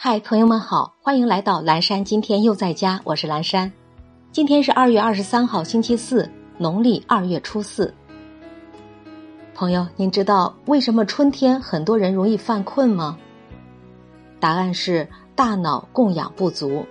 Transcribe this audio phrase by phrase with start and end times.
[0.00, 2.04] 嗨，朋友们好，欢迎来到蓝山。
[2.04, 3.72] 今天又在家，我是蓝山。
[4.30, 7.92] 今天是二月二十三号，星期四，农历二月初四。
[9.56, 13.18] 朋友，您知道为什么春天很多人容易犯困吗？
[14.38, 16.86] 答案是大脑供氧不足。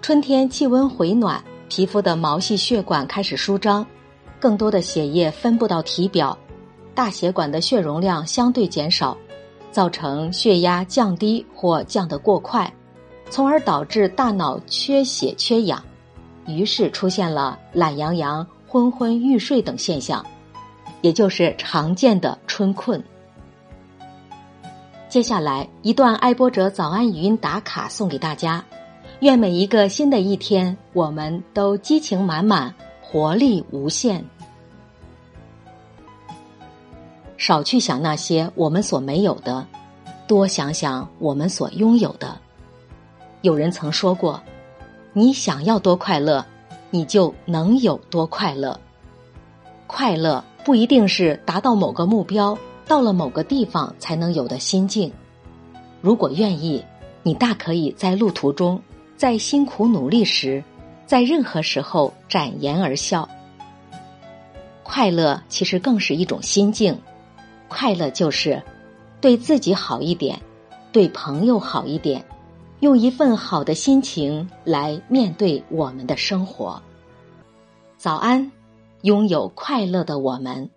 [0.00, 3.84] 春天气温回暖，皮肤的毛细血管开始舒张，
[4.38, 6.38] 更多的血液分布到体表，
[6.94, 9.18] 大血管的血容量相对减少。
[9.70, 12.72] 造成血压降低或降得过快，
[13.30, 15.82] 从而导致大脑缺血缺氧，
[16.46, 20.24] 于是出现了懒洋洋、昏昏欲睡等现象，
[21.00, 23.02] 也就是常见的春困。
[25.08, 28.62] 接下来一段爱播者早安语音打卡送给大家，
[29.20, 34.22] 愿每一个新的一天，我们都激情满满，活力无限。
[37.38, 39.66] 少去想那些我们所没有的，
[40.26, 42.36] 多想想我们所拥有的。
[43.42, 44.42] 有人曾说过
[45.14, 46.44] ：“你想要多快乐，
[46.90, 48.78] 你就能有多快乐。”
[49.86, 55.10] 快乐不一定是达到某个目标、到了某个地方才能有的心境。
[56.00, 56.84] 如果愿意，
[57.22, 58.82] 你大可以在路途中，
[59.16, 60.62] 在辛苦努力时，
[61.06, 63.28] 在任何时候展颜而笑。
[64.82, 67.00] 快乐其实更是一种心境。
[67.68, 68.62] 快乐就是
[69.20, 70.40] 对自己好一点，
[70.90, 72.24] 对朋友好一点，
[72.80, 76.80] 用一份好的心情来面对我们的生活。
[77.96, 78.50] 早安，
[79.02, 80.70] 拥有快乐的我们。